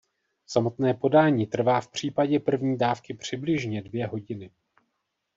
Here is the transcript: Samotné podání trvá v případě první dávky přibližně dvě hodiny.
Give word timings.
Samotné 0.47 0.93
podání 0.93 1.47
trvá 1.47 1.81
v 1.81 1.87
případě 1.87 2.39
první 2.39 2.77
dávky 2.77 3.13
přibližně 3.13 3.81
dvě 3.81 4.07
hodiny. 4.07 4.51